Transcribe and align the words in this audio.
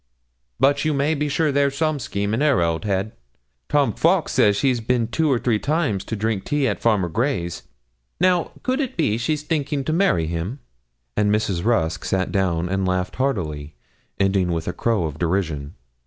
But 0.59 0.83
you 0.83 0.95
may 0.95 1.13
be 1.13 1.29
sure 1.29 1.51
there's 1.51 1.77
some 1.77 1.99
scheme 1.99 2.33
in 2.33 2.41
her 2.41 2.59
old 2.59 2.85
head. 2.85 3.11
Tom 3.69 3.93
Fowkes 3.93 4.31
says 4.31 4.55
she's 4.57 4.81
bin 4.81 5.07
two 5.07 5.31
or 5.31 5.37
three 5.37 5.59
times 5.59 6.03
to 6.05 6.15
drink 6.15 6.43
tea 6.43 6.67
at 6.67 6.79
Farmer 6.81 7.07
Gray's 7.07 7.61
now, 8.19 8.49
could 8.63 8.79
it 8.79 8.97
be 8.97 9.19
she's 9.19 9.43
thinking 9.43 9.83
to 9.83 9.93
marry 9.93 10.25
him?' 10.25 10.57
And 11.15 11.31
Mrs. 11.31 11.63
Rusk 11.63 12.03
sat 12.03 12.31
down 12.31 12.67
and 12.67 12.87
laughed 12.87 13.17
heartily, 13.17 13.75
ending 14.19 14.51
with 14.51 14.67
a 14.67 14.73
crow 14.73 15.03
of 15.03 15.19
derision. 15.19 15.75